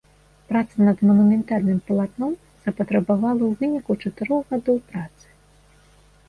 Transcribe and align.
Праца 0.51 0.75
над 0.87 0.97
манументальным 1.09 1.79
палатном 1.89 2.31
запатрабавала 2.63 3.43
ў 3.49 3.51
выніку 3.61 3.91
чатырох 4.07 4.41
гадоў 4.55 4.77
працы. 4.89 5.25